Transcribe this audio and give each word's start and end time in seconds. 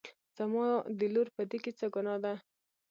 زما 0.37 0.67
د 0.99 1.01
لور 1.13 1.27
په 1.35 1.41
دې 1.49 1.57
کې 1.63 1.71
څه 1.79 1.85
ګناه 1.93 2.17
ده 2.23 2.33